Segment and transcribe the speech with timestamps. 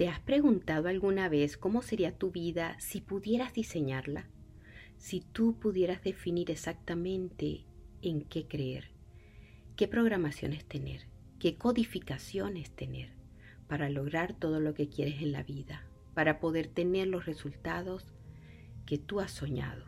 [0.00, 4.30] ¿Te has preguntado alguna vez cómo sería tu vida si pudieras diseñarla?
[4.96, 7.66] Si tú pudieras definir exactamente
[8.00, 8.92] en qué creer,
[9.76, 11.02] qué programaciones tener,
[11.38, 13.10] qué codificaciones tener
[13.68, 18.14] para lograr todo lo que quieres en la vida, para poder tener los resultados
[18.86, 19.84] que tú has soñado.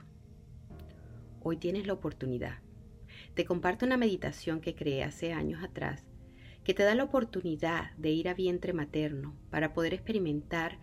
[1.40, 2.58] Hoy tienes la oportunidad.
[3.32, 6.04] Te comparto una meditación que creé hace años atrás
[6.64, 10.79] que te da la oportunidad de ir a vientre materno para poder experimentar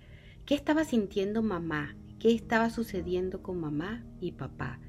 [0.46, 4.80] qué estaba sintiendo mamá, qué estaba sucediendo con mamá y papá,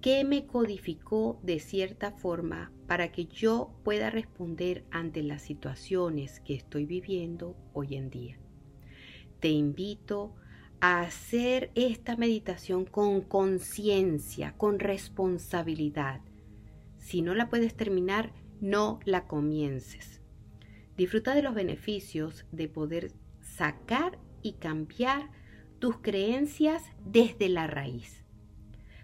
[0.00, 6.54] qué me codificó de cierta forma para que yo pueda responder ante las situaciones que
[6.54, 8.38] estoy viviendo hoy en día.
[9.40, 10.34] Te invito
[10.80, 16.20] a hacer esta meditación con conciencia, con responsabilidad.
[16.98, 20.20] Si no la puedes terminar, no la comiences.
[20.96, 25.30] Disfruta de los beneficios de poder sacar y cambiar
[25.78, 28.24] tus creencias desde la raíz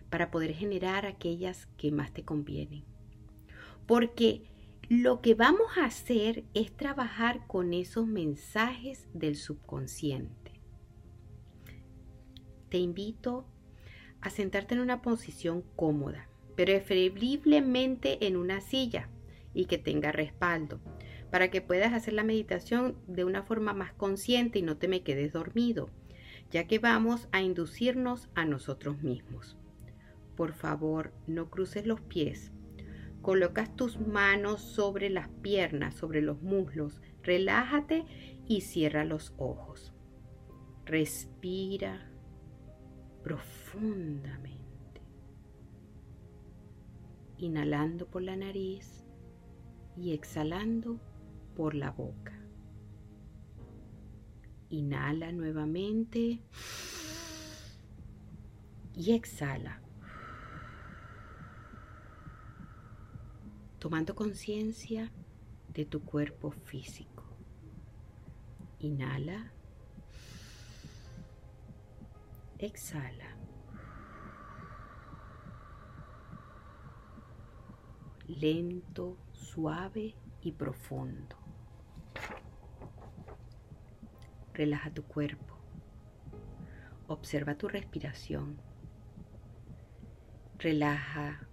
[0.09, 2.85] para poder generar aquellas que más te convienen.
[3.87, 4.43] Porque
[4.89, 10.53] lo que vamos a hacer es trabajar con esos mensajes del subconsciente.
[12.69, 13.47] Te invito
[14.20, 19.09] a sentarte en una posición cómoda, preferiblemente en una silla
[19.53, 20.81] y que tenga respaldo
[21.33, 25.03] para que puedas hacer la meditación de una forma más consciente y no te me
[25.03, 25.89] quedes dormido,
[26.51, 29.57] ya que vamos a inducirnos a nosotros mismos.
[30.37, 32.53] Por favor, no cruces los pies.
[33.23, 37.01] Colocas tus manos sobre las piernas, sobre los muslos.
[37.23, 38.05] Relájate
[38.47, 39.95] y cierra los ojos.
[40.85, 42.11] Respira
[43.23, 45.01] profundamente.
[47.39, 49.07] Inhalando por la nariz
[49.97, 51.01] y exhalando
[51.55, 52.33] por la boca.
[54.70, 56.41] Inhala nuevamente
[58.95, 59.80] y exhala.
[63.79, 65.11] Tomando conciencia
[65.74, 67.24] de tu cuerpo físico.
[68.79, 69.52] Inhala.
[72.58, 73.36] Exhala.
[78.29, 81.42] Lento, suave y profundo.
[84.55, 85.57] Relaja tu cuerpo.
[87.07, 88.58] Observa tu respiración.
[90.58, 91.48] Relaja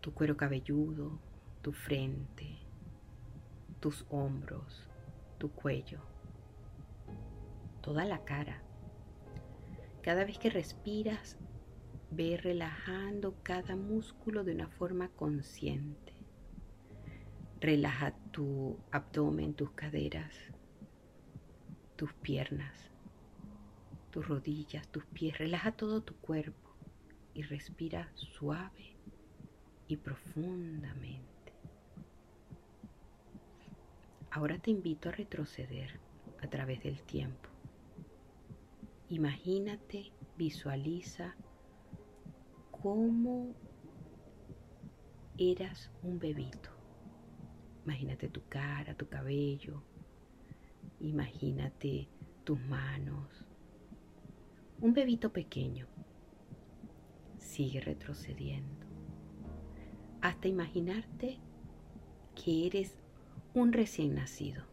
[0.00, 1.20] tu cuero cabelludo,
[1.62, 2.58] tu frente,
[3.80, 4.88] tus hombros,
[5.38, 6.00] tu cuello,
[7.80, 8.62] toda la cara.
[10.02, 11.38] Cada vez que respiras,
[12.10, 16.14] ve relajando cada músculo de una forma consciente.
[17.60, 20.34] Relaja tu abdomen, tus caderas,
[21.98, 22.92] tus piernas,
[24.12, 25.36] tus rodillas, tus pies.
[25.36, 26.70] Relaja todo tu cuerpo
[27.34, 28.96] y respira suave
[29.88, 31.52] y profundamente.
[34.30, 35.98] Ahora te invito a retroceder
[36.40, 37.48] a través del tiempo.
[39.08, 41.34] Imagínate, visualiza
[42.70, 43.56] cómo
[45.36, 46.70] eras un bebito.
[47.84, 49.82] Imagínate tu cara, tu cabello,
[51.00, 52.08] Imagínate
[52.44, 53.44] tus manos.
[54.80, 55.86] Un bebito pequeño.
[57.38, 58.86] Sigue retrocediendo.
[60.20, 61.38] Hasta imaginarte
[62.34, 62.98] que eres
[63.54, 64.64] un recién nacido.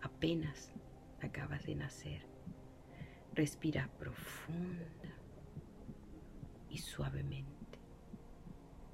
[0.00, 0.72] Apenas
[1.20, 2.22] acabas de nacer.
[3.34, 5.16] Respira profunda
[6.68, 7.78] y suavemente,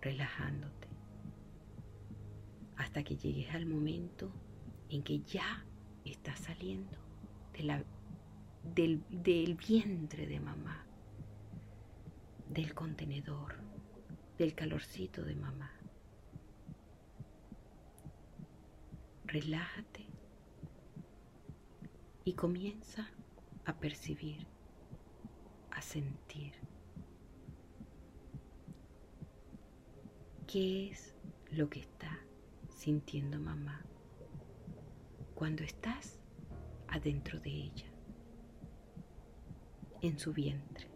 [0.01, 0.89] relajándote,
[2.77, 4.33] hasta que llegues al momento
[4.91, 5.65] en que ya
[6.05, 6.97] está saliendo
[8.63, 10.85] del, del vientre de mamá,
[12.49, 13.57] del contenedor,
[14.39, 15.73] del calorcito de mamá.
[19.25, 20.07] Relájate
[22.25, 23.11] y comienza
[23.67, 24.47] a percibir,
[25.71, 26.55] a sentir
[30.47, 31.15] qué es
[31.51, 32.19] lo que está
[32.71, 33.83] sintiendo mamá
[35.39, 36.19] cuando estás
[36.89, 37.87] adentro de ella,
[40.01, 40.89] en su vientre.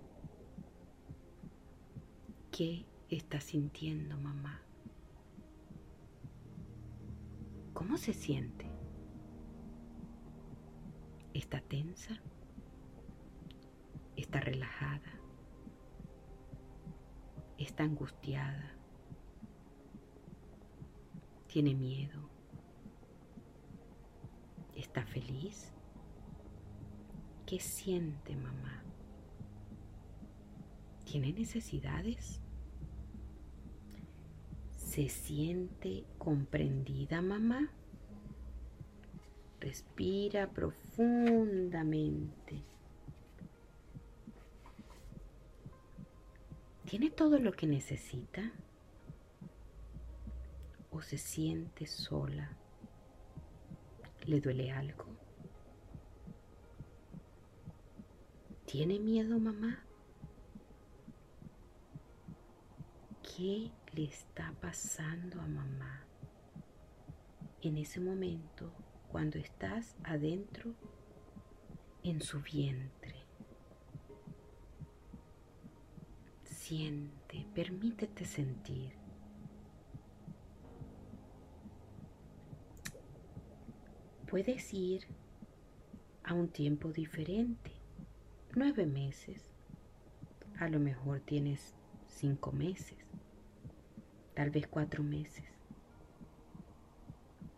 [2.50, 4.60] ¿Qué está sintiendo mamá?
[7.72, 8.66] ¿Cómo se siente?
[11.34, 12.20] ¿Está tensa?
[14.16, 15.20] ¿Está relajada?
[17.58, 18.74] ¿Está angustiada?
[21.46, 22.31] ¿Tiene miedo?
[24.92, 25.72] ¿Está feliz?
[27.46, 28.82] ¿Qué siente mamá?
[31.06, 32.42] ¿Tiene necesidades?
[34.76, 37.70] ¿Se siente comprendida mamá?
[39.60, 42.62] Respira profundamente.
[46.84, 48.52] ¿Tiene todo lo que necesita?
[50.90, 52.58] ¿O se siente sola?
[54.26, 55.06] ¿Le duele algo?
[58.66, 59.84] ¿Tiene miedo mamá?
[63.22, 66.06] ¿Qué le está pasando a mamá
[67.62, 68.72] en ese momento
[69.08, 70.74] cuando estás adentro
[72.02, 73.14] en su vientre.
[76.44, 79.01] Siente, permítete sentir.
[84.32, 85.06] Puedes ir
[86.24, 87.70] a un tiempo diferente,
[88.54, 89.50] nueve meses.
[90.58, 91.74] A lo mejor tienes
[92.08, 92.96] cinco meses,
[94.32, 95.44] tal vez cuatro meses.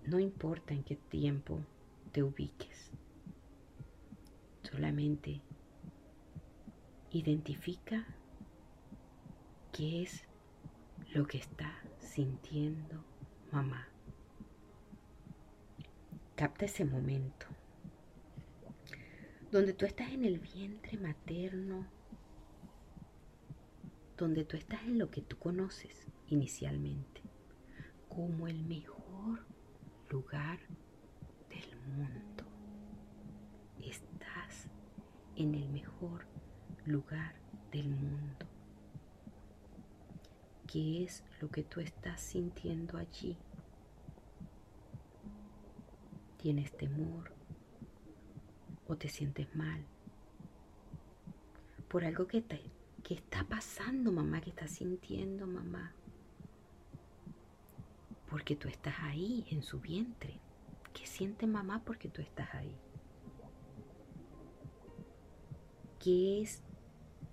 [0.04, 1.60] No importa en qué tiempo
[2.10, 2.90] te ubiques.
[4.64, 5.42] Solamente
[7.12, 8.04] identifica
[9.70, 10.24] qué es
[11.14, 13.04] lo que está sintiendo
[13.52, 13.93] mamá.
[16.36, 17.46] Capta ese momento
[19.52, 21.86] donde tú estás en el vientre materno,
[24.16, 27.20] donde tú estás en lo que tú conoces inicialmente,
[28.08, 29.46] como el mejor
[30.10, 30.58] lugar
[31.50, 32.44] del mundo.
[33.80, 34.66] Estás
[35.36, 36.26] en el mejor
[36.84, 37.36] lugar
[37.70, 38.46] del mundo.
[40.66, 43.38] ¿Qué es lo que tú estás sintiendo allí?
[46.44, 47.32] ¿Tienes temor
[48.86, 49.80] o te sientes mal?
[51.88, 52.60] Por algo que, te,
[53.02, 55.94] que está pasando, mamá, que estás sintiendo, mamá
[58.28, 60.38] porque tú estás ahí en su vientre.
[60.92, 62.76] ¿Qué siente mamá porque tú estás ahí?
[65.98, 66.62] ¿Qué es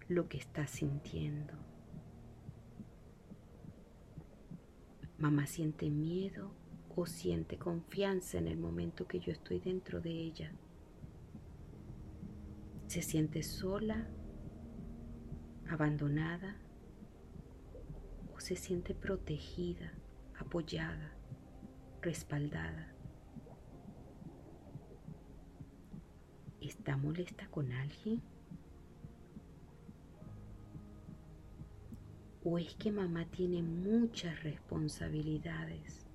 [0.08, 1.54] lo que estás sintiendo?
[5.18, 6.61] Mamá siente miedo
[7.02, 10.52] o siente confianza en el momento que yo estoy dentro de ella.
[12.86, 14.08] Se siente sola,
[15.68, 16.58] abandonada
[18.36, 19.92] o se siente protegida
[20.38, 21.12] apoyada,
[22.04, 22.94] respaldada.
[26.60, 28.22] ¿Está molesta con alguien?
[32.44, 36.11] ¿O es que mamá tiene muchas responsabilidades?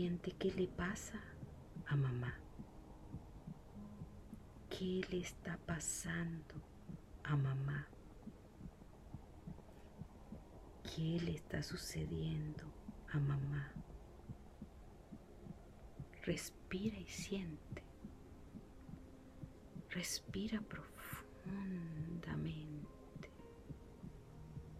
[0.00, 1.20] Siente qué le pasa
[1.86, 2.34] a mamá.
[4.70, 6.54] ¿Qué le está pasando
[7.22, 7.86] a mamá?
[10.84, 12.64] ¿Qué le está sucediendo
[13.12, 13.70] a mamá?
[16.22, 17.82] Respira y siente.
[19.90, 23.30] Respira profundamente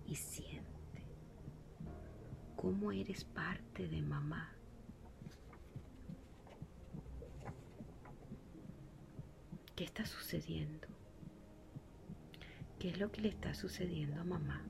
[0.06, 1.05] y siente
[2.56, 4.56] cómo eres parte de mamá.
[9.80, 10.88] ¿Qué está sucediendo?
[12.78, 14.62] ¿Qué es lo que le está sucediendo a mamá?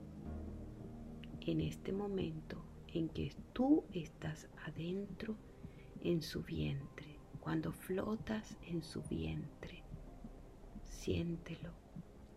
[1.41, 5.35] en este momento en que tú estás adentro
[6.03, 9.83] en su vientre, cuando flotas en su vientre.
[10.85, 11.73] Siéntelo,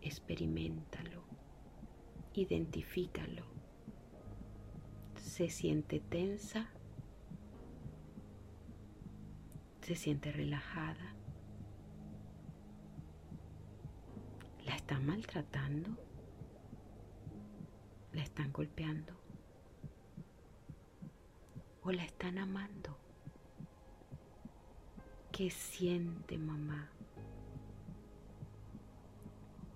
[0.02, 1.22] experimentalo,
[2.32, 3.44] identifícalo.
[5.14, 6.72] Se siente tensa,
[9.80, 11.13] se siente relajada.
[15.04, 15.90] ¿La está maltratando?
[18.12, 19.12] la están golpeando
[21.82, 22.96] o la están amando.
[25.30, 26.88] ¿Qué siente mamá?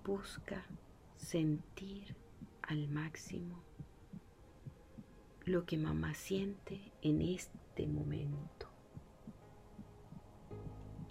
[0.03, 0.65] Busca
[1.17, 2.15] sentir
[2.63, 3.61] al máximo
[5.45, 8.67] lo que mamá siente en este momento.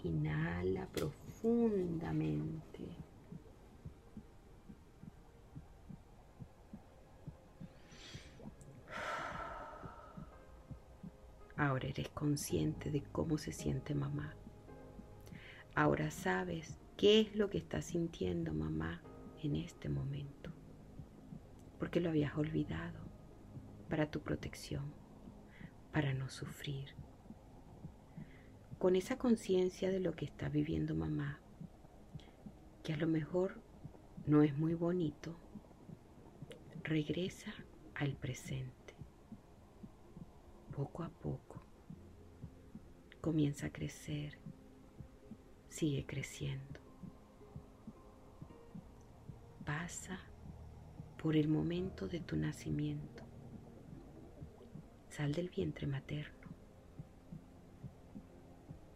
[0.03, 2.88] Inhala profundamente.
[11.59, 14.33] Ahora eres consciente de cómo se siente mamá.
[15.75, 19.01] Ahora sabes qué es lo que está sintiendo mamá
[19.43, 20.51] en este momento.
[21.77, 22.99] Porque lo habías olvidado
[23.89, 24.93] para tu protección,
[25.91, 26.95] para no sufrir.
[28.77, 31.39] con esa conciencia de lo que está viviendo mamá,
[32.83, 33.61] que a lo mejor
[34.25, 35.35] no es muy bonito,
[36.83, 37.53] regresa
[37.93, 38.78] al presente.
[40.79, 41.61] Poco a poco
[43.19, 44.39] comienza a crecer,
[45.67, 46.79] sigue creciendo.
[49.65, 50.21] Pasa
[51.21, 53.25] por el momento de tu nacimiento.
[55.09, 56.47] Sal del vientre materno.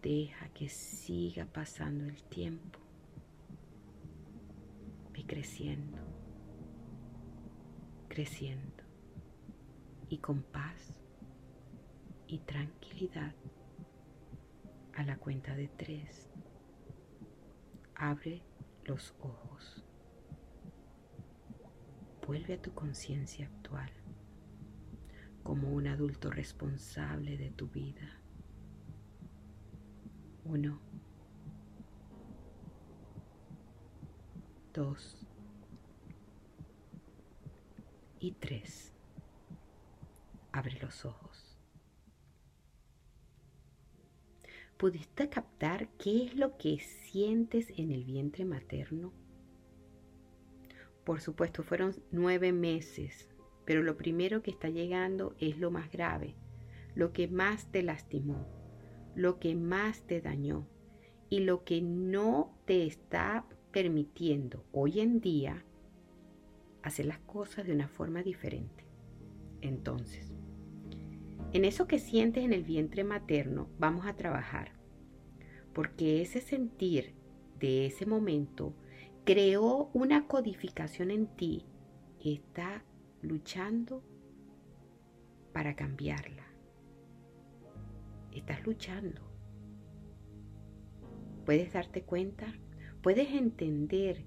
[0.02, 2.80] Deja que siga pasando el tiempo.
[5.12, 5.98] Ve creciendo,
[8.08, 8.84] creciendo
[10.08, 11.03] y con paz
[12.34, 13.32] y tranquilidad
[14.96, 16.32] a la cuenta de tres.
[17.94, 18.42] Abre
[18.86, 19.86] los ojos.
[22.26, 23.92] Vuelve a tu conciencia actual
[25.44, 28.20] como un adulto responsable de tu vida.
[30.44, 30.80] Uno.
[34.74, 35.28] Dos.
[38.20, 38.92] Y tres.
[40.52, 41.53] Abre los ojos.
[44.84, 49.14] ¿Pudiste captar qué es lo que sientes en el vientre materno?
[51.06, 53.30] Por supuesto, fueron nueve meses,
[53.64, 56.36] pero lo primero que está llegando es lo más grave,
[56.96, 58.46] lo que más te lastimó,
[59.16, 60.68] lo que más te dañó
[61.30, 65.64] y lo que no te está permitiendo hoy en día
[66.82, 68.84] hacer las cosas de una forma diferente.
[69.62, 70.34] Entonces,
[71.54, 74.72] en eso que sientes en el vientre materno vamos a trabajar,
[75.74, 77.14] porque ese sentir
[77.60, 78.76] de ese momento
[79.24, 81.68] creó una codificación en ti
[82.20, 82.84] que está
[83.22, 84.04] luchando
[85.54, 86.44] para cambiarla.
[88.32, 89.22] Estás luchando.
[91.46, 92.48] Puedes darte cuenta,
[93.04, 94.26] puedes entender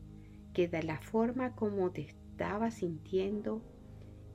[0.54, 3.62] que de la forma como te estabas sintiendo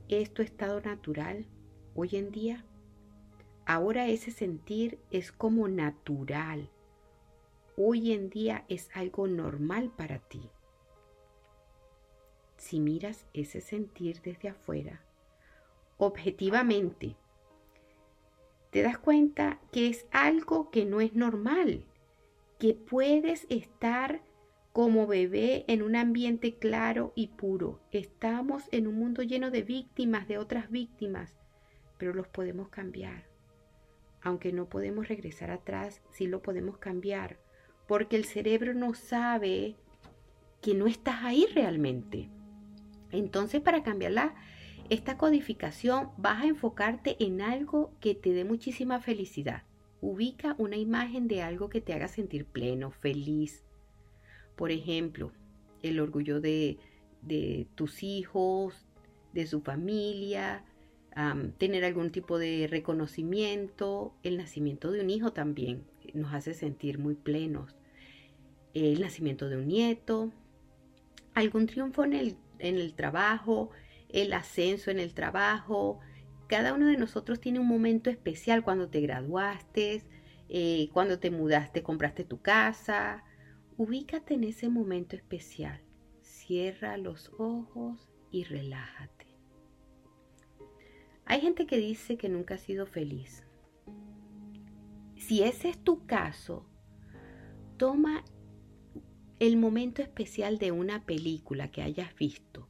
[0.08, 1.46] es tu estado natural
[1.94, 2.66] hoy en día.
[3.64, 6.68] Ahora ese sentir es como natural
[7.76, 10.50] hoy en día es algo normal para ti.
[12.56, 15.02] Si miras ese sentir desde afuera,
[15.98, 17.16] objetivamente,
[18.70, 21.84] te das cuenta que es algo que no es normal,
[22.58, 24.22] que puedes estar
[24.72, 27.80] como bebé en un ambiente claro y puro.
[27.90, 31.34] Estamos en un mundo lleno de víctimas, de otras víctimas,
[31.98, 33.31] pero los podemos cambiar.
[34.22, 37.38] Aunque no podemos regresar atrás, sí lo podemos cambiar
[37.86, 39.76] porque el cerebro no sabe
[40.60, 42.28] que no estás ahí realmente.
[43.10, 44.34] Entonces, para cambiarla,
[44.88, 49.64] esta codificación vas a enfocarte en algo que te dé muchísima felicidad.
[50.00, 53.64] Ubica una imagen de algo que te haga sentir pleno, feliz.
[54.56, 55.32] Por ejemplo,
[55.82, 56.78] el orgullo de,
[57.74, 58.86] tus hijos,
[59.32, 60.64] de su familia,
[61.58, 67.14] tener algún tipo de reconocimiento, el nacimiento de un hijo también nos hace sentir muy
[67.14, 67.76] plenos.
[68.74, 70.32] El nacimiento de un nieto,
[71.34, 73.70] algún triunfo en el, en el trabajo,
[74.08, 76.00] el ascenso en el trabajo.
[76.46, 80.04] Cada uno de nosotros tiene un momento especial cuando te graduaste,
[80.48, 83.24] eh, cuando te mudaste, compraste tu casa.
[83.76, 85.80] Ubícate en ese momento especial.
[86.22, 89.21] Cierra los ojos y relájate.
[91.32, 93.42] Hay gente que dice que nunca ha sido feliz.
[95.16, 96.66] Si ese es tu caso,
[97.78, 98.22] toma
[99.38, 102.68] el momento especial de una película que hayas visto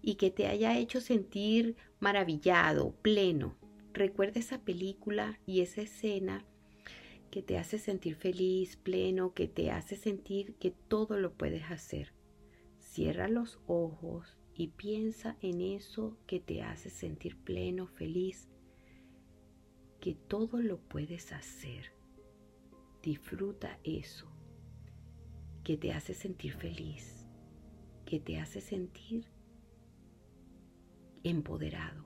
[0.00, 3.56] y que te haya hecho sentir maravillado, pleno.
[3.92, 6.44] Recuerda esa película y esa escena
[7.32, 12.12] que te hace sentir feliz, pleno, que te hace sentir que todo lo puedes hacer.
[12.78, 18.48] Cierra los ojos y piensa en eso que te hace sentir pleno, feliz
[20.00, 21.92] que todo lo puedes hacer.
[23.00, 24.26] Disfruta eso
[25.62, 27.24] que te hace sentir feliz,
[28.04, 29.30] que te hace sentir
[31.22, 32.04] empoderado,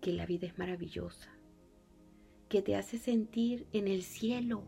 [0.00, 1.30] que la vida es maravillosa,
[2.48, 4.64] que te hace sentir en el cielo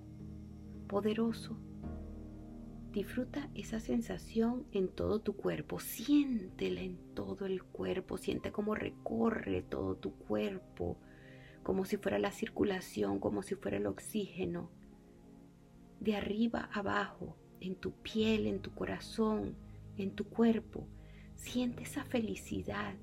[0.87, 1.58] poderoso.
[2.99, 9.62] Disfruta esa sensación en todo tu cuerpo, siéntela en todo el cuerpo, siente cómo recorre
[9.62, 10.99] todo tu cuerpo,
[11.62, 14.73] como si fuera la circulación, como si fuera el oxígeno,
[16.00, 19.55] de arriba abajo, en tu piel, en tu corazón,
[19.97, 20.88] en tu cuerpo.
[21.37, 22.97] Siente esa felicidad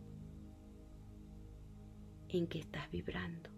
[2.28, 3.50] en que estás vibrando.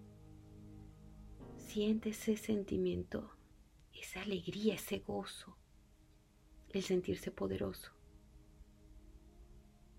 [1.57, 3.31] siente ese sentimiento,
[3.91, 5.57] esa alegría, ese gozo,
[6.77, 7.91] el sentirse poderoso,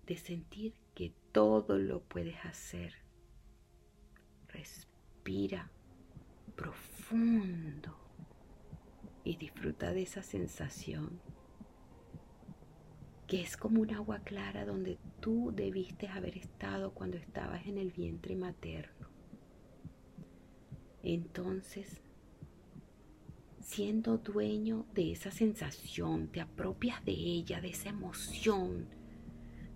[0.05, 2.93] de sentir que todo lo puedes hacer.
[4.47, 5.69] Respira
[6.55, 7.95] profundo
[9.23, 11.21] y disfruta de esa sensación
[13.27, 17.91] que es como un agua clara donde tú debiste haber estado cuando estabas en el
[17.91, 19.07] vientre materno.
[21.03, 22.01] Entonces,
[23.69, 28.87] siendo dueño de esa sensación, te apropias de ella, de esa emoción,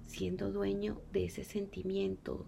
[0.08, 2.48] siendo dueño de ese sentimiento,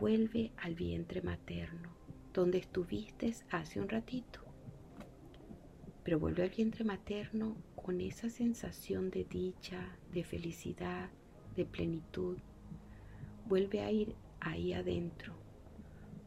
[0.00, 1.90] vuelve al vientre materno,
[2.34, 4.40] donde estuviste hace un ratito.
[6.02, 11.10] Pero vuelve al vientre materno con esa sensación de dicha, de felicidad,
[11.54, 12.38] de plenitud.
[13.46, 15.32] Vuelve a ir ahí adentro,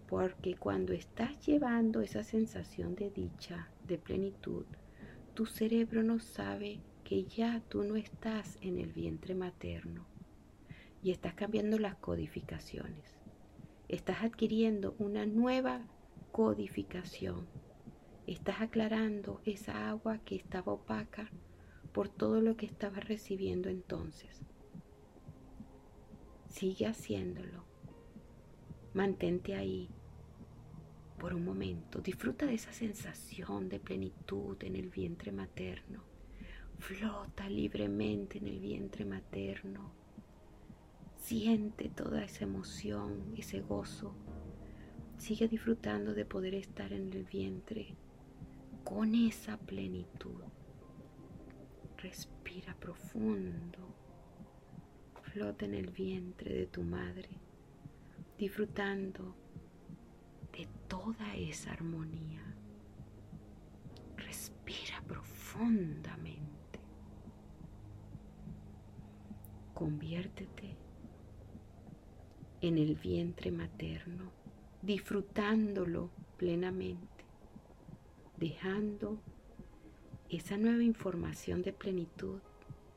[0.07, 4.65] porque cuando estás llevando esa sensación de dicha, de plenitud,
[5.33, 10.05] tu cerebro no sabe que ya tú no estás en el vientre materno
[11.01, 13.19] y estás cambiando las codificaciones.
[13.89, 15.85] Estás adquiriendo una nueva
[16.31, 17.47] codificación.
[18.25, 21.29] Estás aclarando esa agua que estaba opaca
[21.91, 24.41] por todo lo que estabas recibiendo entonces.
[26.47, 27.65] Sigue haciéndolo.
[28.93, 29.89] Mantente ahí
[31.23, 32.01] por un momento.
[32.01, 36.03] Disfruta de esa sensación de plenitud en el vientre materno.
[36.79, 39.93] Flota libremente en el vientre materno.
[41.15, 44.13] Siente toda esa emoción, ese gozo.
[45.17, 47.95] Sigue disfrutando de poder estar en el vientre
[48.83, 50.43] con esa plenitud.
[51.99, 53.95] Respira profundo.
[55.31, 57.29] Flota en el vientre de tu madre,
[58.37, 59.37] disfrutando
[61.03, 62.41] toda esa armonía.
[64.15, 66.79] Respira profundamente.
[69.73, 70.77] Conviértete
[72.61, 74.31] en el vientre materno,
[74.81, 77.25] disfrutándolo plenamente,
[78.37, 79.19] dejando
[80.29, 82.39] esa nueva información de plenitud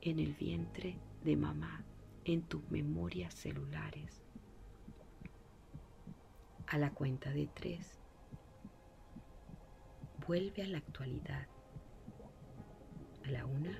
[0.01, 1.83] en el vientre de mamá,
[2.23, 4.26] en tus memorias celulares
[6.67, 7.99] a la cuenta de tres.
[10.27, 11.47] Vuelve a la actualidad.
[13.25, 13.79] A la una,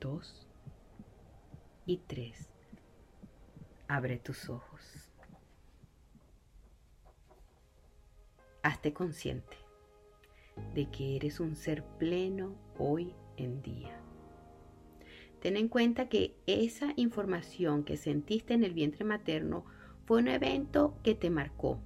[0.00, 0.46] dos
[1.84, 2.48] y tres.
[3.88, 5.10] Abre tus ojos.
[8.62, 9.56] Hazte consciente
[10.74, 14.00] de que eres un ser pleno hoy en día.
[15.40, 19.64] Ten en cuenta que esa información que sentiste en el vientre materno
[20.06, 21.80] fue un evento que te marcó,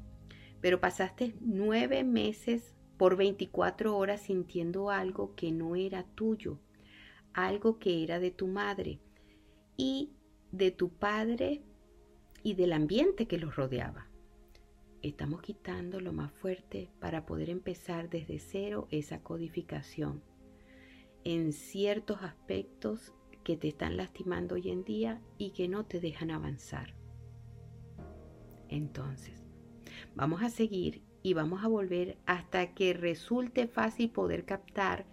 [0.61, 6.61] pero pasaste nueve meses por 24 horas sintiendo algo que no era tuyo,
[7.33, 9.01] algo que era de tu madre
[9.79, 10.13] y
[10.53, 11.63] de tu padre
[12.43, 14.07] y del ambiente que los rodeaba.
[15.01, 20.23] Estamos quitando lo más fuerte para poder empezar desde cero esa codificación
[21.25, 26.31] en ciertos aspectos que te están lastimando hoy en día y que no te dejan
[26.31, 27.00] avanzar.
[28.71, 29.43] Entonces,
[30.15, 35.07] vamos a seguir y vamos a volver hasta que resulte fácil poder captar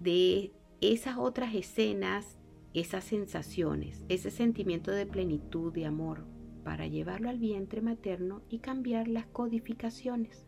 [0.00, 2.38] de esas otras escenas,
[2.72, 6.26] esas sensaciones, ese sentimiento de plenitud, de amor,
[6.64, 10.46] para llevarlo al vientre materno y cambiar las codificaciones.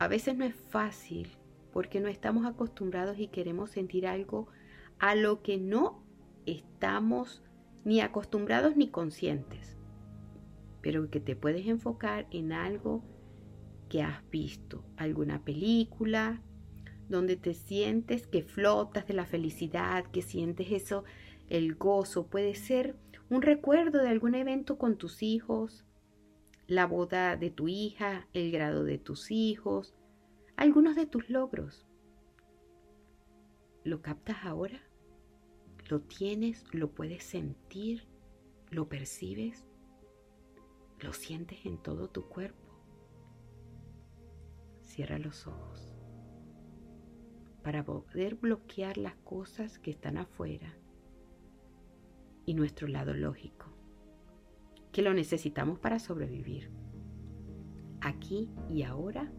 [0.00, 1.28] A veces no es fácil
[1.72, 4.48] porque no estamos acostumbrados y queremos sentir algo
[4.98, 6.02] a lo que no
[6.46, 7.44] estamos
[7.84, 9.73] ni acostumbrados ni conscientes
[10.84, 13.02] pero que te puedes enfocar en algo
[13.88, 16.42] que has visto, alguna película,
[17.08, 21.04] donde te sientes que flotas de la felicidad, que sientes eso,
[21.48, 22.26] el gozo.
[22.26, 22.98] Puede ser
[23.30, 25.86] un recuerdo de algún evento con tus hijos,
[26.66, 29.94] la boda de tu hija, el grado de tus hijos,
[30.54, 31.86] algunos de tus logros.
[33.84, 34.82] ¿Lo captas ahora?
[35.88, 36.62] ¿Lo tienes?
[36.72, 38.06] ¿Lo puedes sentir?
[38.70, 39.64] ¿Lo percibes?
[41.00, 42.72] Lo sientes en todo tu cuerpo.
[44.80, 45.94] Cierra los ojos
[47.64, 50.76] para poder bloquear las cosas que están afuera
[52.44, 53.66] y nuestro lado lógico,
[54.92, 56.70] que lo necesitamos para sobrevivir.
[58.02, 59.32] Aquí y ahora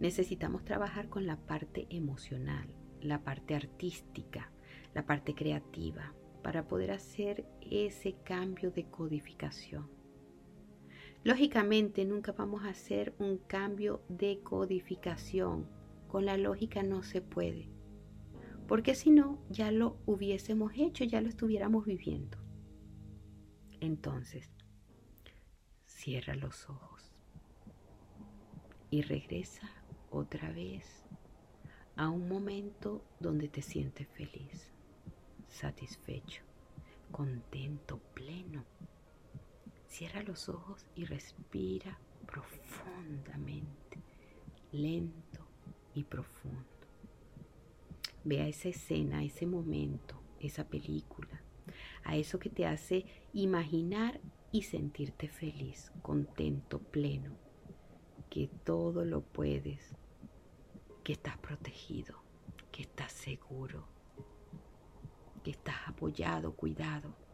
[0.00, 2.68] necesitamos trabajar con la parte emocional,
[3.00, 4.50] la parte artística,
[4.92, 9.97] la parte creativa, para poder hacer ese cambio de codificación.
[11.28, 15.68] Lógicamente nunca vamos a hacer un cambio de codificación.
[16.08, 17.68] Con la lógica no se puede.
[18.66, 22.38] Porque si no, ya lo hubiésemos hecho, ya lo estuviéramos viviendo.
[23.78, 24.50] Entonces,
[25.84, 27.12] cierra los ojos
[28.88, 29.70] y regresa
[30.08, 31.04] otra vez
[31.96, 34.72] a un momento donde te sientes feliz,
[35.46, 36.40] satisfecho,
[37.12, 38.64] contento, pleno.
[39.88, 44.00] Cierra los ojos y respira profundamente,
[44.70, 45.46] lento
[45.94, 46.62] y profundo.
[48.22, 51.42] Ve a esa escena, a ese momento, esa película,
[52.04, 54.20] a eso que te hace imaginar
[54.52, 57.36] y sentirte feliz, contento, pleno,
[58.30, 59.96] que todo lo puedes,
[61.02, 62.22] que estás protegido,
[62.70, 63.88] que estás seguro,
[65.42, 67.27] que estás apoyado, cuidado.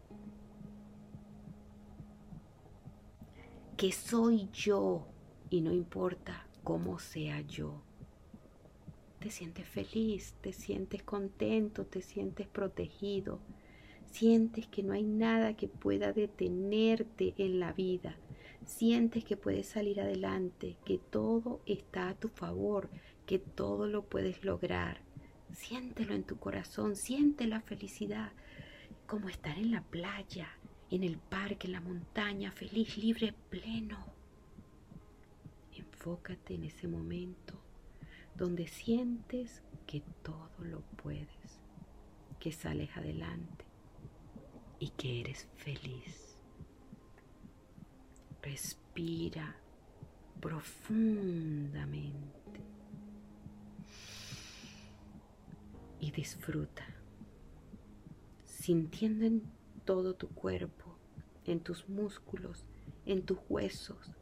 [3.84, 5.06] Que soy yo
[5.50, 7.82] y no importa cómo sea yo.
[9.18, 13.40] Te sientes feliz, te sientes contento, te sientes protegido,
[14.10, 18.16] sientes que no hay nada que pueda detenerte en la vida,
[18.64, 22.88] sientes que puedes salir adelante, que todo está a tu favor,
[23.26, 25.02] que todo lo puedes lograr.
[25.52, 28.32] Siéntelo en tu corazón, siente la felicidad,
[29.06, 30.48] como estar en la playa,
[30.96, 33.98] en el parque, en la montaña, feliz, libre, pleno.
[35.72, 37.54] Enfócate en ese momento
[38.36, 41.60] donde sientes que todo lo puedes,
[42.40, 43.64] que sales adelante
[44.78, 46.36] y que eres feliz.
[48.42, 49.56] Respira
[50.40, 52.34] profundamente.
[56.04, 56.84] y disfruta,
[58.44, 59.42] sintiendo en
[59.86, 60.83] todo tu cuerpo,
[61.46, 62.64] en tus músculos,
[63.06, 64.12] en tus huesos,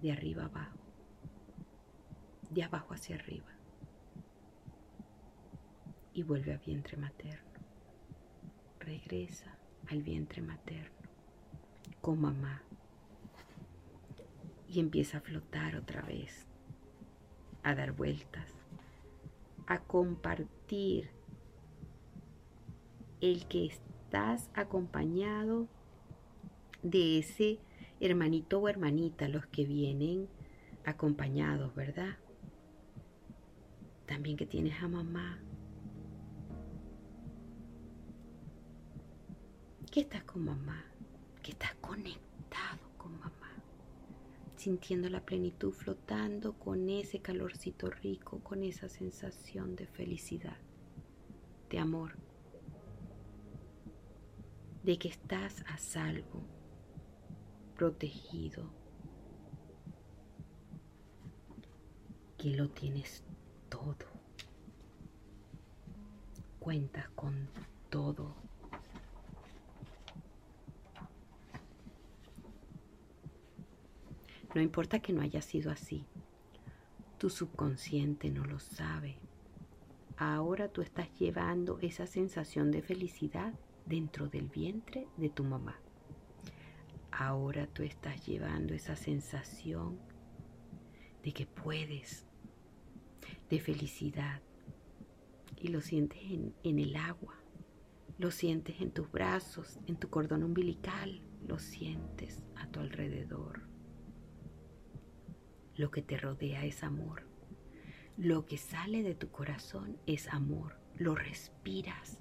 [0.00, 0.78] de arriba abajo,
[2.50, 3.46] de abajo hacia arriba.
[6.12, 7.48] Y vuelve a vientre materno.
[8.80, 9.56] Regresa
[9.88, 10.98] al vientre materno
[12.00, 12.62] con mamá.
[14.68, 16.46] Y empieza a flotar otra vez,
[17.62, 18.52] a dar vueltas,
[19.66, 21.10] a compartir
[23.20, 25.68] el que estás acompañado
[26.90, 27.58] de ese
[28.00, 30.28] hermanito o hermanita, los que vienen
[30.84, 32.16] acompañados, ¿verdad?
[34.06, 35.38] También que tienes a mamá.
[39.90, 40.84] Que estás con mamá,
[41.42, 43.48] que estás conectado con mamá
[44.58, 50.56] sintiendo la plenitud flotando con ese calorcito rico, con esa sensación de felicidad,
[51.70, 52.16] de amor,
[54.82, 56.42] de que estás a salvo,
[57.78, 58.68] protegido,
[62.36, 63.22] que lo tienes
[63.70, 64.04] todo,
[66.58, 67.48] cuentas con
[67.88, 68.34] todo
[74.54, 76.04] No importa que no haya sido así.
[77.18, 79.16] Tu subconsciente no lo sabe.
[80.16, 83.54] Ahora tú estás llevando esa sensación de felicidad
[83.86, 85.78] dentro del vientre de tu mamá.
[87.10, 89.98] Ahora tú estás llevando esa sensación
[91.22, 92.26] de que puedes,
[93.50, 94.40] de felicidad.
[95.56, 97.34] Y lo sientes en, el agua,
[98.18, 103.62] lo sientes en tus brazos, en tu cordón umbilical, lo sientes a tu alrededor.
[105.74, 107.26] Lo que te rodea es amor.
[108.16, 110.76] Lo que sale de tu corazón es amor.
[110.96, 112.20] Lo respiras.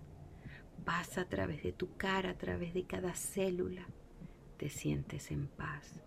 [0.85, 3.87] Pasa a través de tu cara, a través de cada célula.
[4.57, 6.01] Te sientes en paz,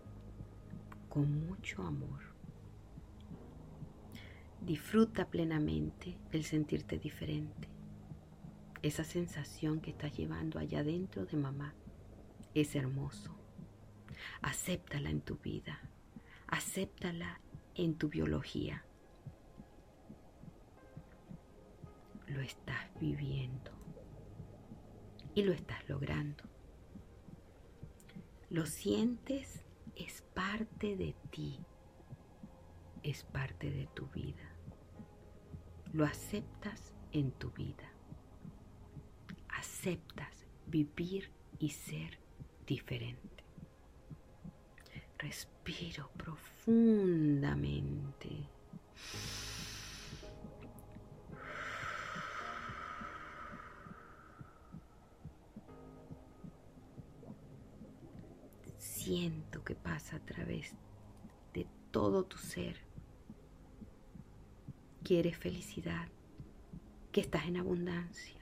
[1.09, 2.19] con mucho amor.
[4.61, 7.69] Disfruta plenamente el sentirte diferente.
[8.81, 11.73] Esa sensación que estás llevando allá dentro de mamá
[12.53, 13.35] es hermoso.
[14.41, 15.79] Acéptala en tu vida
[16.51, 17.39] acéptala
[17.75, 18.83] en tu biología.
[22.27, 23.71] Lo estás viviendo
[25.33, 26.50] y lo estás logrando.
[28.51, 29.61] Lo sientes,
[29.95, 31.57] es parte de ti,
[33.01, 34.53] es parte de tu vida.
[35.93, 37.89] Lo aceptas en tu vida.
[39.57, 42.19] Aceptas vivir y ser
[42.67, 43.45] diferente.
[45.17, 48.49] Respiro profundamente.
[59.11, 60.73] Siento que pasa a través
[61.53, 62.77] de todo tu ser.
[65.03, 66.07] Quieres felicidad,
[67.11, 68.39] que estás en abundancia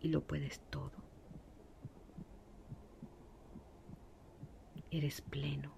[0.00, 1.04] y lo puedes todo.
[4.90, 5.70] Eres pleno.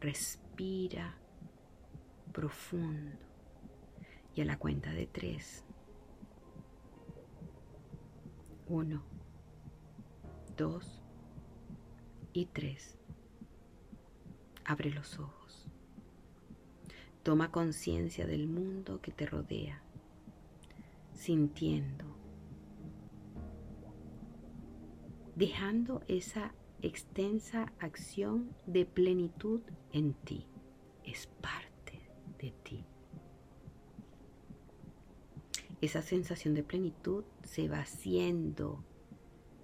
[0.00, 1.16] Respira
[2.32, 3.18] profundo
[4.36, 5.64] y a la cuenta de tres.
[8.68, 9.13] Uno,
[10.56, 11.00] dos
[12.32, 12.98] y tres.
[14.64, 15.66] Abre los ojos.
[17.22, 19.82] Toma conciencia del mundo que te rodea,
[21.14, 22.04] sintiendo,
[25.34, 29.62] dejando esa extensa acción de plenitud
[29.92, 30.46] en ti.
[31.02, 32.84] Es parte de ti.
[35.80, 38.84] Esa sensación de plenitud se va haciendo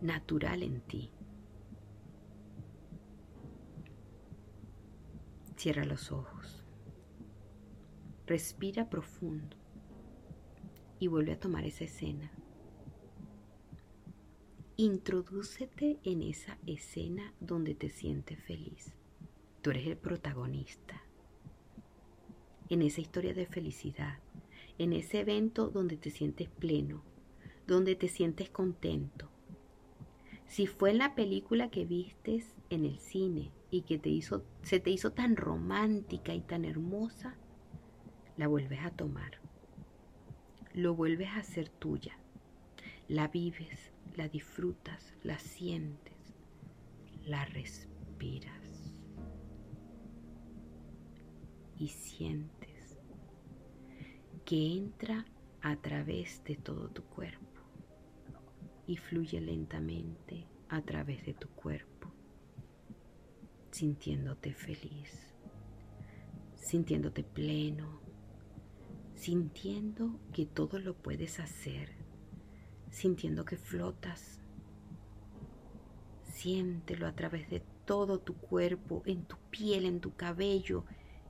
[0.00, 1.10] natural en ti.
[5.56, 6.64] Cierra los ojos.
[8.26, 9.56] Respira profundo
[10.98, 12.30] y vuelve a tomar esa escena.
[14.76, 18.94] Introdúcete en esa escena donde te sientes feliz.
[19.60, 21.02] Tú eres el protagonista.
[22.70, 24.20] En esa historia de felicidad,
[24.78, 27.02] en ese evento donde te sientes pleno,
[27.66, 29.29] donde te sientes contento.
[30.50, 34.80] Si fue en la película que vistes en el cine y que te hizo, se
[34.80, 37.36] te hizo tan romántica y tan hermosa,
[38.36, 39.38] la vuelves a tomar,
[40.74, 42.18] lo vuelves a hacer tuya,
[43.06, 46.34] la vives, la disfrutas, la sientes,
[47.24, 48.92] la respiras.
[51.78, 52.98] Y sientes
[54.44, 55.26] que entra
[55.62, 57.49] a través de todo tu cuerpo
[58.90, 62.10] y fluye lentamente a través de tu cuerpo,
[63.70, 65.32] sintiéndote feliz,
[66.56, 68.00] sintiéndote pleno,
[69.14, 71.92] sintiendo que todo lo puedes hacer,
[72.90, 74.40] sintiendo que flotas.
[76.24, 80.84] Siéntelo a través de todo tu cuerpo, en tu piel, en tu cabello,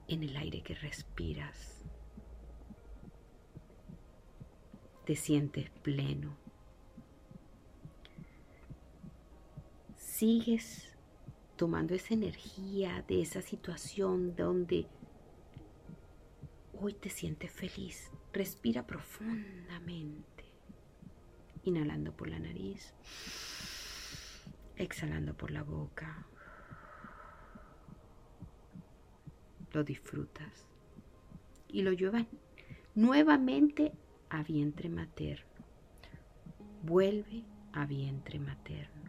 [0.09, 1.85] en el aire que respiras.
[5.05, 6.40] Te sientes pleno.
[10.21, 10.99] Sigues
[11.57, 14.87] tomando esa energía de esa situación donde
[16.79, 18.11] Hoy te sientes feliz.
[18.31, 20.45] Respira profundamente.
[21.63, 22.93] Inhalando por la nariz.
[24.77, 26.27] Exhalando por la boca.
[29.73, 30.67] Lo disfrutas.
[31.67, 32.29] Y lo llevan
[32.95, 33.95] nuevamente
[34.29, 35.65] a vientre materno.
[36.83, 39.00] Vuelve a vientre materno.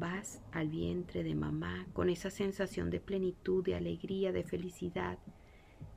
[0.00, 5.18] Vas al vientre de mamá con esa sensación de plenitud, de alegría, de felicidad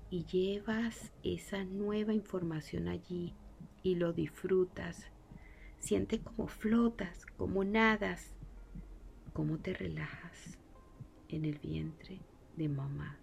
[0.10, 3.34] y llevas esa nueva información allí
[3.82, 5.08] y lo disfrutas.
[5.80, 8.36] Siente como flotas, como nadas,
[9.32, 10.58] cómo te relajas
[11.30, 12.20] en el vientre
[12.58, 13.18] de mamá,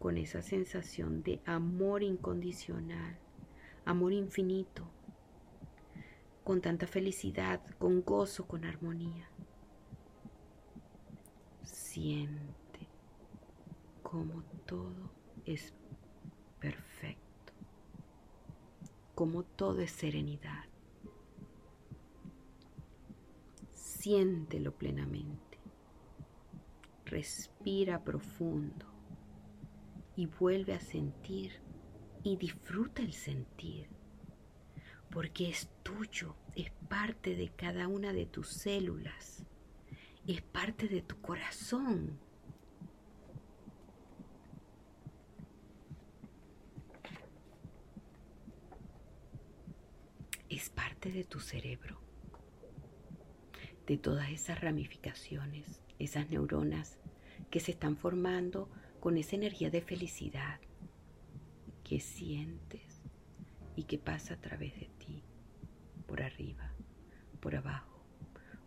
[0.00, 3.16] con esa sensación de amor incondicional,
[3.86, 4.86] amor infinito,
[6.44, 9.28] con tanta felicidad, con gozo, con armonía.
[11.62, 12.54] Siente
[14.02, 15.10] como todo
[15.46, 15.72] es
[16.60, 17.52] perfecto,
[19.14, 20.64] como todo es serenidad.
[23.72, 25.58] Siéntelo plenamente.
[27.06, 28.86] Respira profundo
[30.16, 31.52] y vuelve a sentir
[32.22, 33.88] y disfruta el sentir,
[35.14, 39.44] porque es tuyo, es parte de cada una de tus células,
[40.26, 42.18] es parte de tu corazón.
[50.54, 51.98] es parte de tu cerebro,
[53.88, 56.98] de todas esas ramificaciones, esas neuronas
[57.50, 58.68] que se están formando
[59.00, 60.60] con esa energía de felicidad
[61.82, 63.02] que sientes
[63.74, 64.93] y que pasa a través de ti,
[66.14, 66.70] por arriba,
[67.40, 67.98] por abajo,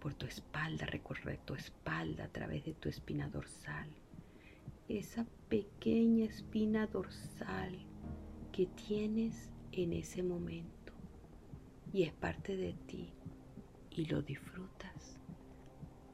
[0.01, 3.89] por tu espalda, recorre tu espalda a través de tu espina dorsal,
[4.89, 7.79] esa pequeña espina dorsal
[8.51, 10.91] que tienes en ese momento.
[11.93, 13.13] Y es parte de ti
[13.91, 15.17] y lo disfrutas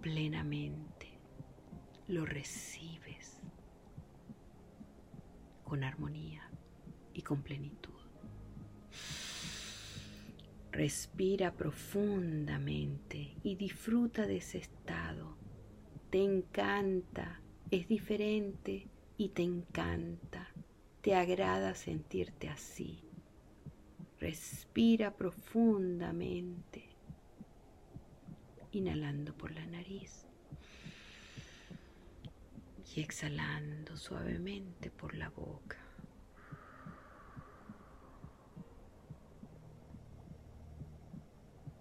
[0.02, 1.17] plenamente,
[2.10, 3.41] lo recibes
[5.63, 6.48] con armonía
[7.12, 7.93] y con plenitud.
[10.74, 15.38] Respira profundamente y disfruta de ese estado.
[16.10, 20.48] Te encanta, es diferente y te encanta.
[21.02, 23.04] Te agrada sentirte así.
[24.20, 26.90] Respira profundamente,
[28.72, 30.26] inhalando por la nariz
[32.96, 35.83] y exhalando suavemente por la boca.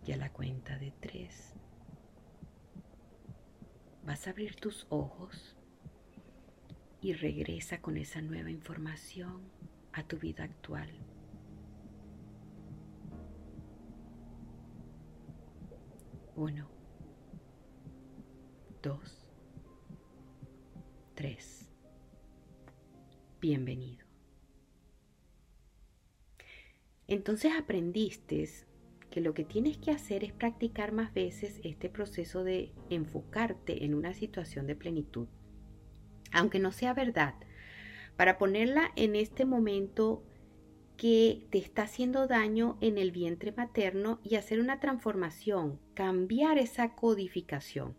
[0.05, 1.53] Y a la cuenta de tres,
[4.05, 5.57] vas a abrir tus ojos
[7.01, 9.43] y regresa con esa nueva información
[9.93, 10.91] a tu vida actual.
[16.35, 16.69] Uno,
[18.83, 19.29] dos,
[21.15, 21.69] tres.
[23.41, 24.07] Bienvenido.
[27.07, 28.49] Entonces aprendiste
[29.13, 33.95] que lo que tienes que hacer es practicar más veces este proceso de enfocarte en
[33.95, 35.29] una situación de plenitud.
[36.33, 37.35] Aunque no sea verdad,
[38.17, 40.25] para ponerla en este momento
[40.97, 46.95] que te está haciendo daño en el vientre materno y hacer una transformación, cambiar esa
[46.95, 47.95] codificación.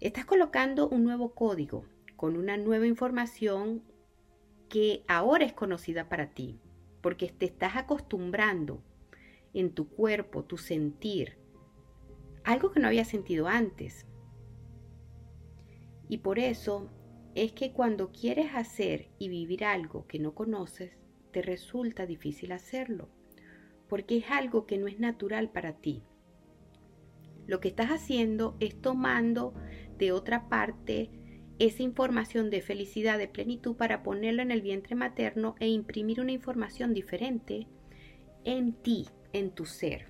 [0.00, 1.84] Estás colocando un nuevo código
[2.16, 3.82] con una nueva información
[4.70, 6.58] que ahora es conocida para ti,
[7.02, 8.82] porque te estás acostumbrando
[9.54, 11.38] en tu cuerpo, tu sentir,
[12.44, 14.06] algo que no había sentido antes.
[16.08, 16.90] Y por eso
[17.34, 20.96] es que cuando quieres hacer y vivir algo que no conoces,
[21.30, 23.08] te resulta difícil hacerlo,
[23.88, 26.02] porque es algo que no es natural para ti.
[27.46, 29.54] Lo que estás haciendo es tomando
[29.98, 31.10] de otra parte
[31.58, 36.32] esa información de felicidad, de plenitud, para ponerlo en el vientre materno e imprimir una
[36.32, 37.66] información diferente
[38.44, 40.06] en ti, en tu ser.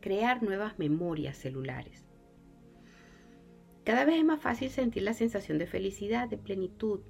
[0.00, 2.04] Crear nuevas memorias celulares.
[3.84, 7.00] Cada vez es más fácil sentir la sensación de felicidad, de plenitud,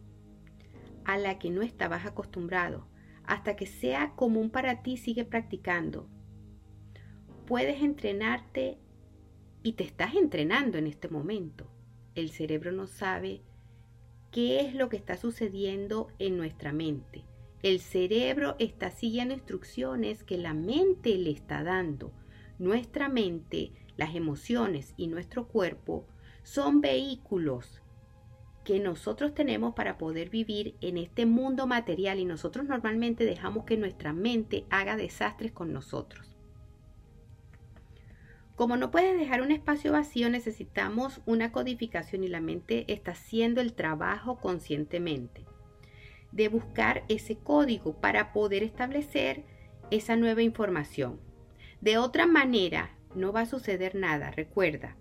[1.04, 2.88] a la que no estabas acostumbrado.
[3.24, 6.08] Hasta que sea común para ti, sigue practicando.
[7.46, 8.78] Puedes entrenarte
[9.62, 11.66] y te estás entrenando en este momento.
[12.14, 13.42] El cerebro no sabe
[14.30, 17.24] qué es lo que está sucediendo en nuestra mente.
[17.64, 22.12] El cerebro está siguiendo instrucciones que la mente le está dando.
[22.58, 26.06] Nuestra mente, las emociones y nuestro cuerpo
[26.42, 27.80] son vehículos
[28.64, 33.78] que nosotros tenemos para poder vivir en este mundo material y nosotros normalmente dejamos que
[33.78, 36.36] nuestra mente haga desastres con nosotros.
[38.56, 43.62] Como no puedes dejar un espacio vacío, necesitamos una codificación y la mente está haciendo
[43.62, 45.46] el trabajo conscientemente
[46.34, 49.44] de buscar ese código para poder establecer
[49.90, 51.20] esa nueva información.
[51.80, 54.32] De otra manera, no va a suceder nada.
[54.32, 54.96] Recuerda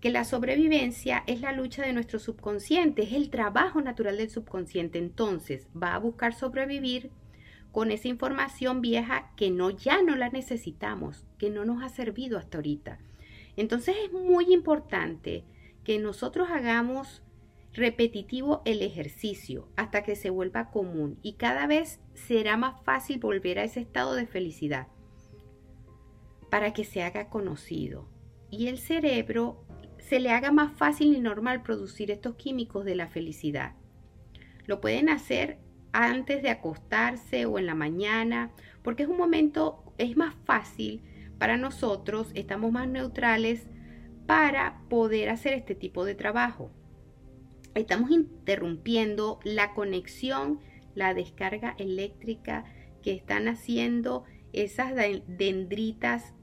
[0.00, 4.98] que la sobrevivencia es la lucha de nuestro subconsciente, es el trabajo natural del subconsciente.
[4.98, 7.10] Entonces, va a buscar sobrevivir
[7.72, 12.36] con esa información vieja que no ya no la necesitamos, que no nos ha servido
[12.38, 12.98] hasta ahorita.
[13.56, 15.44] Entonces es muy importante
[15.84, 17.22] que nosotros hagamos
[17.72, 23.58] repetitivo el ejercicio hasta que se vuelva común y cada vez será más fácil volver
[23.58, 24.88] a ese estado de felicidad
[26.50, 28.08] para que se haga conocido
[28.50, 29.64] y el cerebro
[29.98, 33.74] se le haga más fácil y normal producir estos químicos de la felicidad.
[34.66, 35.58] Lo pueden hacer
[35.92, 38.50] antes de acostarse o en la mañana
[38.82, 41.02] porque es un momento, es más fácil
[41.38, 43.68] para nosotros, estamos más neutrales
[44.26, 46.72] para poder hacer este tipo de trabajo
[47.74, 50.60] estamos interrumpiendo la conexión,
[50.94, 52.64] la descarga eléctrica
[53.02, 54.94] que están haciendo esas
[55.26, 56.34] dendritas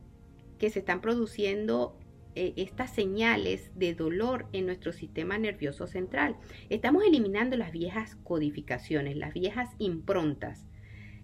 [0.57, 1.97] que se están produciendo
[2.35, 6.37] eh, estas señales de dolor en nuestro sistema nervioso central.
[6.69, 10.65] Estamos eliminando las viejas codificaciones, las viejas improntas,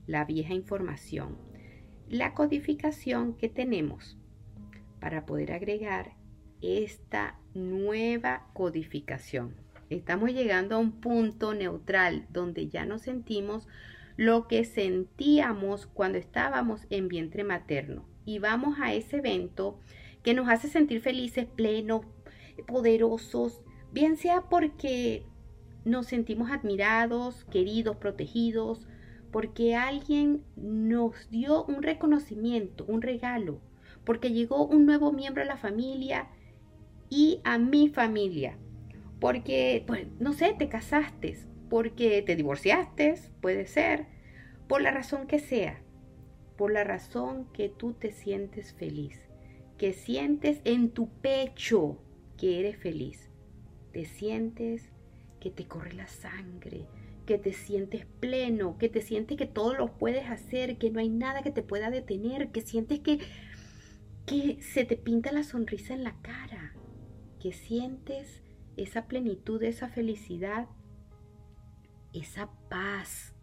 [0.08, 1.38] la vieja información.
[2.10, 4.18] La codificación que tenemos
[5.00, 6.16] para poder agregar
[6.62, 9.56] esta nueva codificación.
[9.94, 13.68] Estamos llegando a un punto neutral donde ya no sentimos
[14.18, 18.06] lo que sentíamos cuando estábamos en vientre materno.
[18.26, 19.80] Y vamos a ese evento
[20.24, 22.02] que nos hace sentir felices, plenos,
[22.68, 25.26] poderosos, bien sea porque
[25.86, 28.88] nos sentimos admirados, queridos, protegidos,
[29.32, 33.60] porque alguien nos dio un reconocimiento, un regalo,
[34.06, 36.28] porque llegó un nuevo miembro a la familia
[37.10, 38.58] y a mi familia
[39.24, 41.38] porque, pues, no sé, te casaste,
[41.70, 44.08] porque te divorciaste, puede ser,
[44.68, 45.82] por la razón que sea,
[46.58, 49.18] por la razón que tú te sientes feliz,
[49.78, 52.04] que sientes en tu pecho
[52.38, 53.30] que eres feliz.
[53.94, 54.90] Te sientes
[55.40, 56.86] que te corre la sangre,
[57.26, 61.08] que te sientes pleno, que te sientes que todo lo puedes hacer, que no hay
[61.08, 63.20] nada que te pueda detener, que sientes que,
[64.26, 66.74] que se te pinta la sonrisa en la cara,
[67.40, 68.44] que sientes
[68.78, 70.68] esa plenitud, esa felicidad,
[72.14, 73.34] esa paz,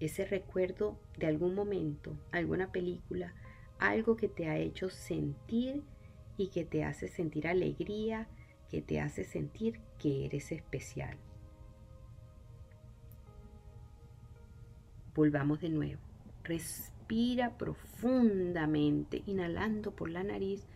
[0.00, 3.34] ese recuerdo de algún momento, alguna película,
[3.78, 5.82] algo que te ha hecho sentir
[6.36, 8.28] y que te hace sentir alegría,
[8.68, 11.18] que te hace sentir que eres especial.
[15.14, 16.00] Volvamos de nuevo.
[16.42, 20.66] Respira profundamente, inhalando por la nariz,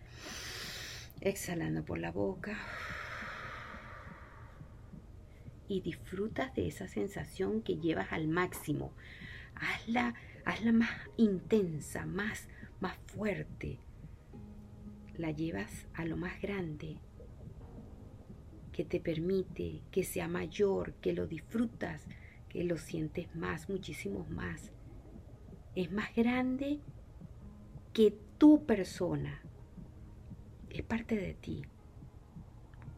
[1.20, 2.58] exhalando por la boca.
[5.68, 8.92] Y disfrutas de esa sensación que llevas al máximo.
[9.54, 10.14] Hazla,
[10.44, 12.48] hazla más intensa, más,
[12.80, 13.78] más fuerte.
[15.16, 16.98] La llevas a lo más grande
[18.72, 22.06] que te permite que sea mayor, que lo disfrutas
[22.56, 24.72] que lo sientes más, muchísimo más.
[25.74, 26.80] Es más grande
[27.92, 29.42] que tu persona.
[30.70, 31.62] Es parte de ti.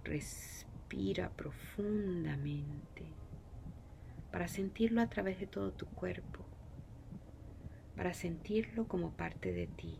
[0.04, 0.67] Respira
[1.36, 3.04] profundamente
[4.32, 6.44] para sentirlo a través de todo tu cuerpo,
[7.96, 9.98] para sentirlo como parte de ti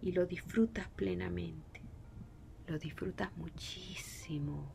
[0.00, 1.82] y lo disfrutas plenamente,
[2.66, 4.70] lo disfrutas muchísimo.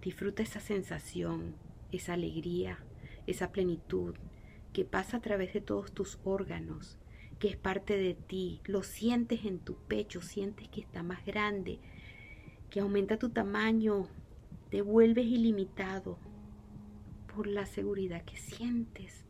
[0.00, 1.54] Disfruta esa sensación
[1.92, 2.78] esa alegría,
[3.26, 4.14] esa plenitud
[4.72, 6.98] que pasa a través de todos tus órganos,
[7.38, 11.78] que es parte de ti, lo sientes en tu pecho, sientes que está más grande,
[12.72, 14.08] que aumenta tu tamaño,
[14.70, 16.18] te vuelves ilimitado
[17.34, 19.26] por la seguridad que sientes,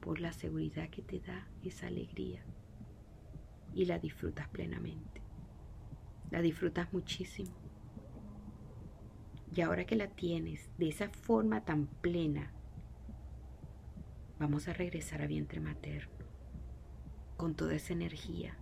[0.00, 2.42] por la seguridad que te da esa alegría
[3.74, 5.20] y la disfrutas plenamente.
[6.30, 7.52] La disfrutas muchísimo.
[9.54, 12.54] Y ahora que la tienes de esa forma tan plena,
[14.38, 16.24] vamos a regresar a vientre materno
[17.36, 18.56] con toda esa energía.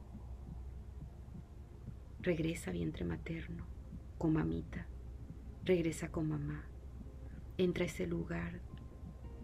[2.29, 3.65] Regresa a vientre materno
[4.19, 4.87] con mamita.
[5.65, 6.63] Regresa con mamá.
[7.57, 8.61] Entra a ese lugar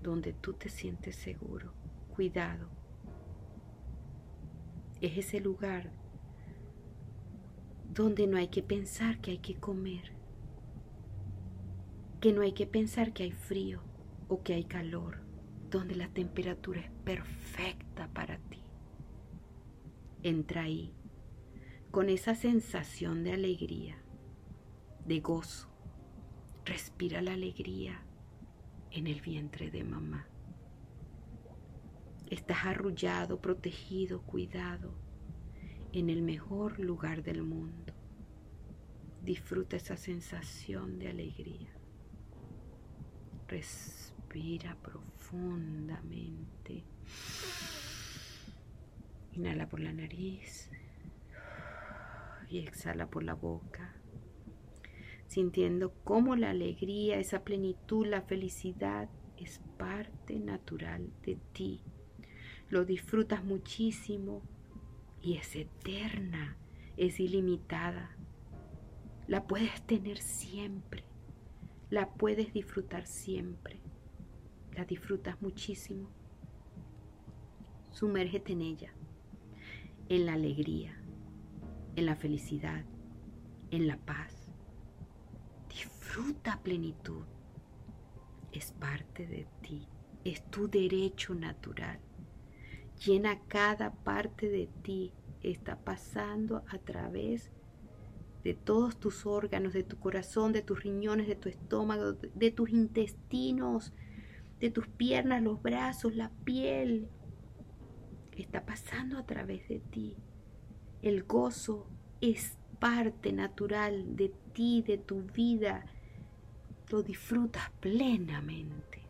[0.03, 1.73] donde tú te sientes seguro,
[2.15, 2.69] cuidado.
[5.01, 5.93] Es ese lugar
[7.91, 10.13] donde no hay que pensar que hay que comer
[12.21, 13.81] que no hay que pensar que hay frío
[14.29, 15.21] o que hay calor,
[15.71, 18.61] donde la temperatura es perfecta para ti.
[20.23, 20.93] Entra ahí
[21.95, 23.97] con esa sensación de alegría,
[25.07, 25.69] de gozo.
[26.65, 28.03] Respira la alegría
[28.91, 30.27] en el vientre de mamá.
[32.29, 34.93] Estás arrullado, protegido, cuidado
[35.93, 37.93] en el mejor lugar del mundo.
[39.23, 41.73] Disfruta esa sensación de alegría.
[43.47, 46.83] Respira profundamente.
[49.31, 50.73] Inhala por la nariz
[52.55, 53.97] y exhala por la boca,
[55.27, 61.81] sintiendo cómo la alegría, esa plenitud, la felicidad es parte natural de ti.
[62.69, 64.43] Lo disfrutas muchísimo
[65.21, 66.57] y es eterna,
[66.97, 68.17] es ilimitada.
[69.27, 71.05] La puedes tener siempre
[71.95, 73.79] la puedes disfrutar siempre.
[74.73, 76.11] La disfrutas muchísimo.
[77.93, 78.93] Sumérgete en ella,
[80.09, 81.01] en la alegría,
[81.97, 82.85] en la felicidad,
[83.71, 84.53] en la paz.
[85.69, 87.25] Disfruta plenitud.
[88.53, 89.89] Es parte de ti,
[90.25, 91.99] es tu derecho natural.
[93.05, 97.51] Llena cada parte de ti, está pasando a través
[98.45, 102.71] de todos tus órganos, de tu corazón, de tus riñones, de tu estómago, de tus
[102.71, 103.93] intestinos,
[104.61, 107.09] de tus piernas, los brazos, la piel.
[108.37, 110.17] Está pasando a través de ti.
[111.05, 111.87] El gozo
[112.23, 115.85] es parte natural de ti, de tu vida.
[116.89, 119.03] Lo disfrutas plenamente.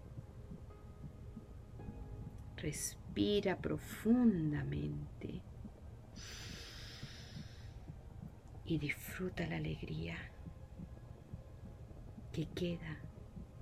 [2.57, 5.40] Respira profundamente.
[8.66, 10.16] y disfruta la alegría
[12.32, 12.99] que queda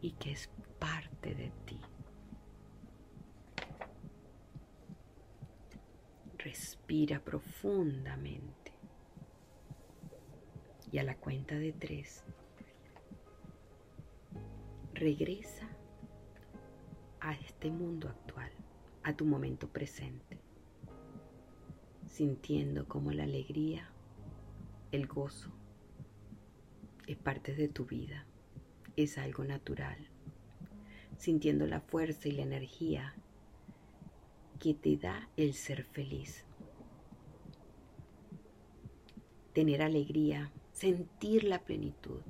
[0.01, 1.81] y que es parte de ti.
[6.45, 8.73] Respira profundamente.
[10.91, 12.25] Y a la cuenta de tres
[14.93, 15.69] regresa
[17.21, 18.51] a este mundo actual,
[19.05, 20.41] a tu momento presente,
[22.09, 23.89] sintiendo como la alegría,
[24.91, 25.51] el gozo,
[27.07, 28.27] es parte de tu vida,
[28.97, 30.09] es algo natural,
[31.17, 33.15] sintiendo la fuerza y la energía
[34.63, 36.45] que te da el ser feliz.
[39.53, 42.21] Tener alegría, sentir la plenitud.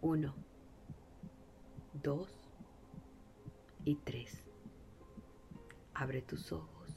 [0.00, 0.36] Uno,
[2.00, 2.30] dos
[3.84, 4.44] y tres.
[5.94, 6.96] Abre tus ojos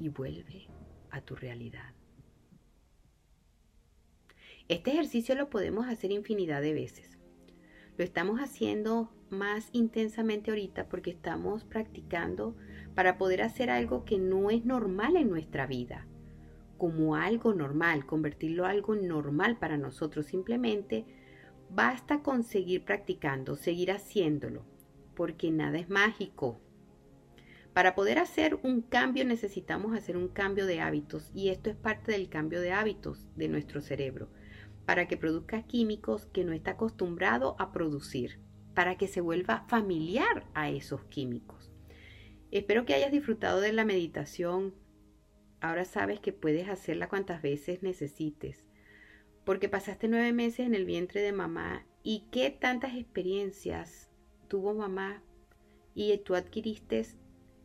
[0.00, 0.68] y vuelve
[1.10, 1.92] a tu realidad.
[4.68, 7.17] Este ejercicio lo podemos hacer infinidad de veces.
[7.98, 12.56] Lo estamos haciendo más intensamente ahorita porque estamos practicando
[12.94, 16.06] para poder hacer algo que no es normal en nuestra vida,
[16.76, 20.26] como algo normal, convertirlo en algo normal para nosotros.
[20.26, 21.06] Simplemente
[21.70, 24.64] basta con seguir practicando, seguir haciéndolo,
[25.16, 26.60] porque nada es mágico.
[27.72, 32.12] Para poder hacer un cambio necesitamos hacer un cambio de hábitos y esto es parte
[32.12, 34.28] del cambio de hábitos de nuestro cerebro
[34.88, 38.40] para que produzca químicos que no está acostumbrado a producir,
[38.72, 41.70] para que se vuelva familiar a esos químicos.
[42.50, 44.74] Espero que hayas disfrutado de la meditación.
[45.60, 48.64] Ahora sabes que puedes hacerla cuantas veces necesites,
[49.44, 54.10] porque pasaste nueve meses en el vientre de mamá y qué tantas experiencias
[54.48, 55.22] tuvo mamá
[55.94, 57.04] y tú adquiriste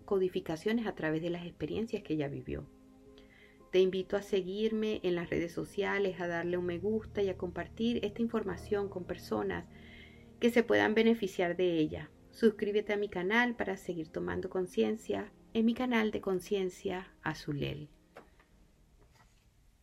[0.04, 2.68] codificaciones a través de las experiencias que ella vivió.
[3.74, 7.38] Te invito a seguirme en las redes sociales, a darle un me gusta y a
[7.38, 9.66] compartir esta información con personas
[10.40, 12.12] que se puedan beneficiar de ella.
[12.30, 17.90] Suscríbete a mi canal para seguir tomando conciencia en mi canal de conciencia Azulel.